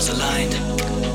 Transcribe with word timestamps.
stars 0.00 0.08
aligned. 0.10 1.05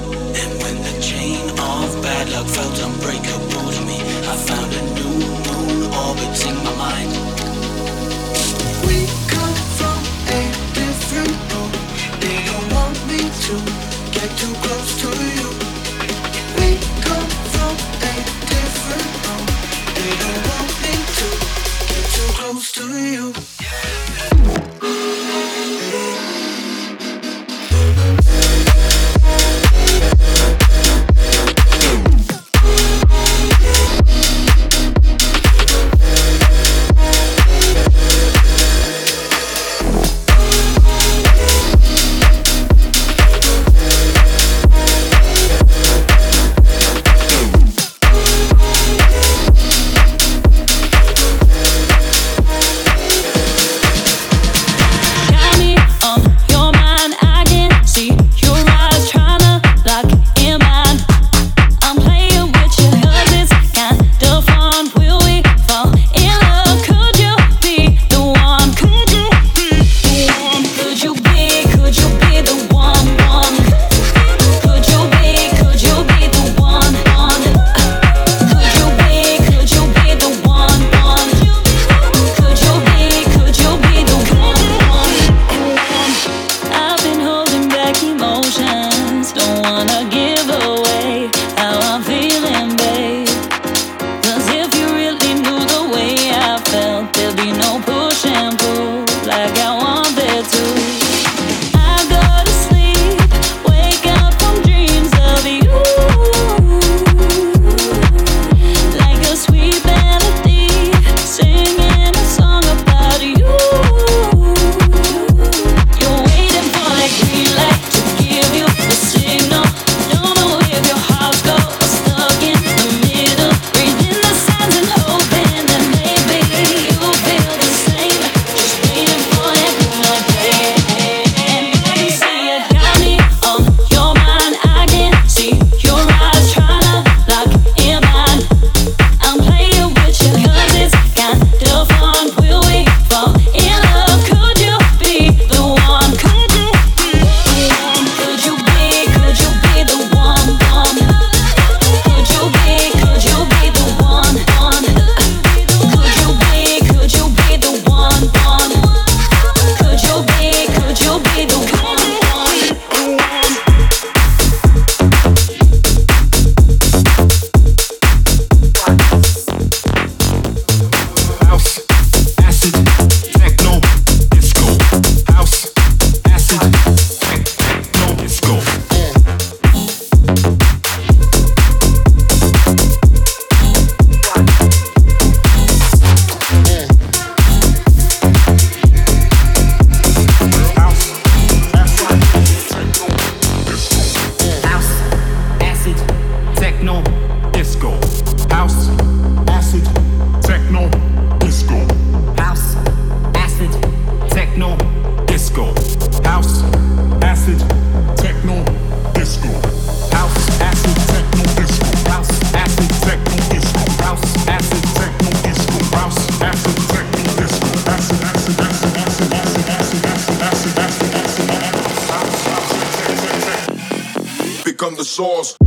The 224.95 225.05
source. 225.05 225.57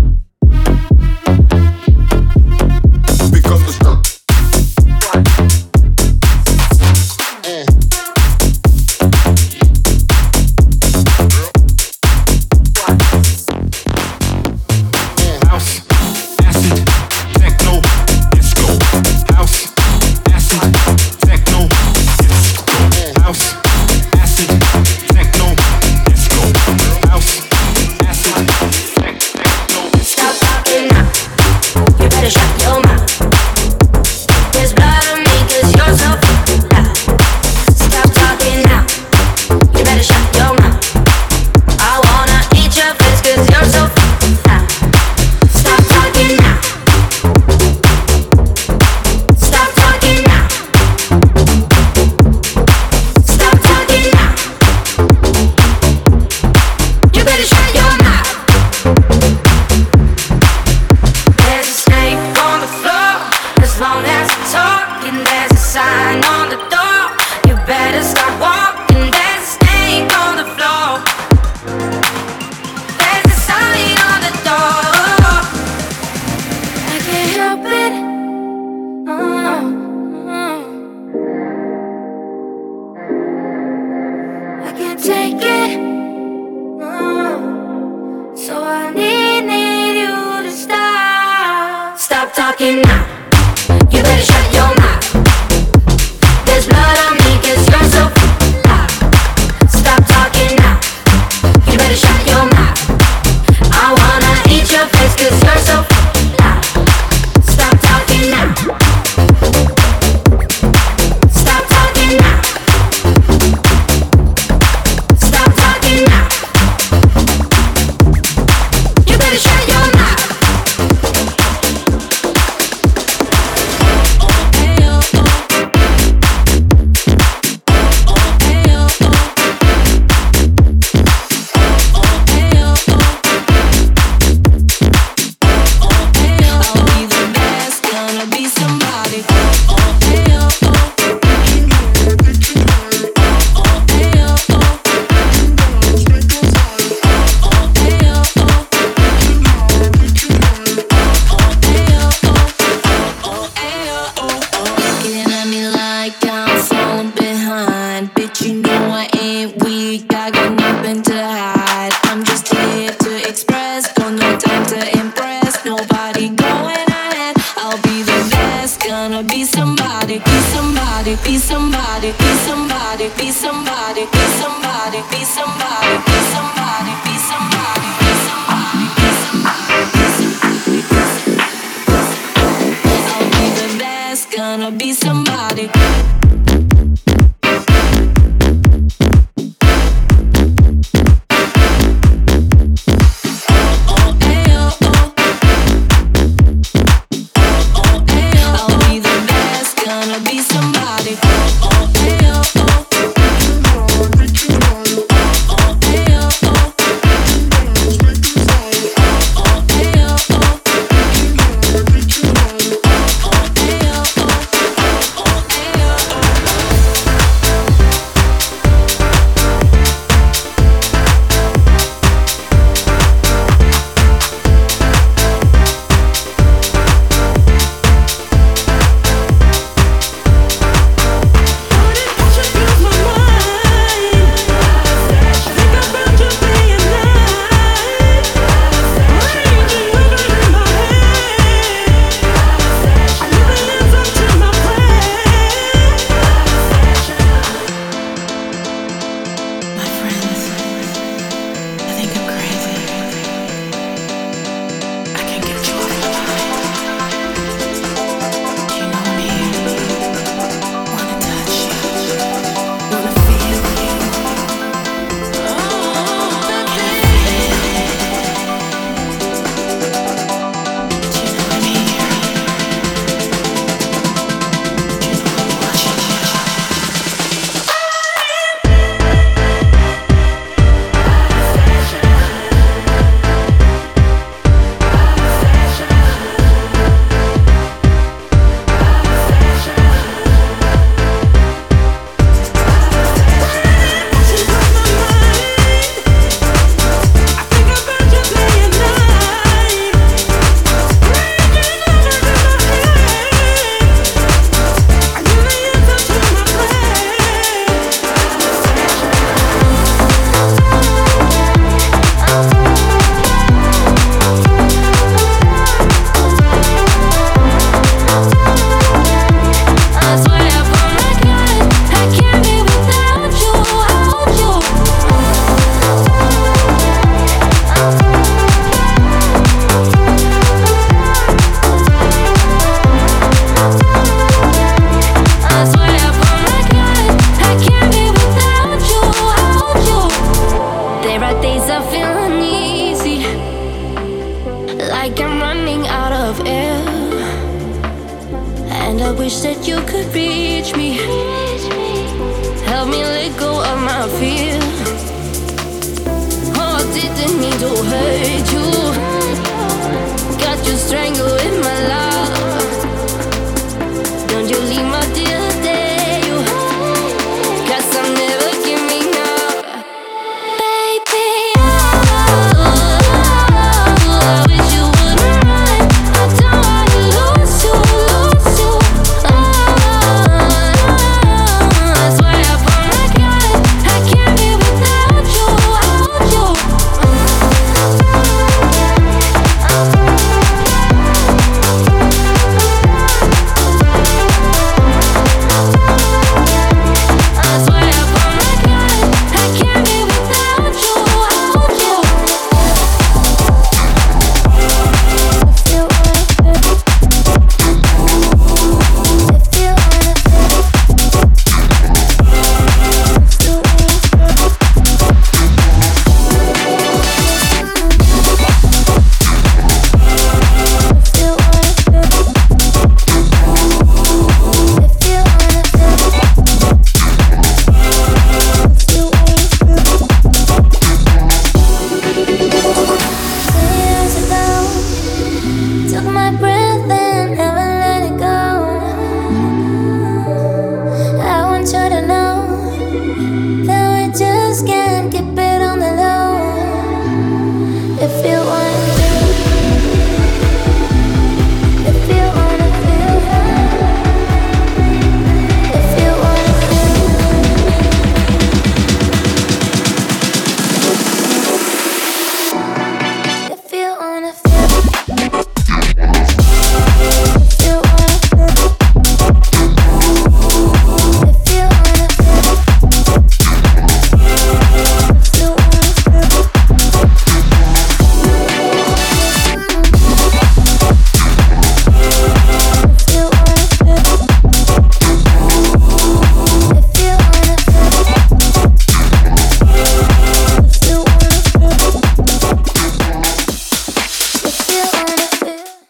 somebody, 174.94 175.18
be 175.18 175.24
somebody, 175.24 176.04
be 176.04 176.12
somebody. 176.32 176.63